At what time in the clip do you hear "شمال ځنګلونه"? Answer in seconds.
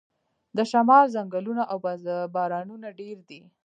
0.71-1.63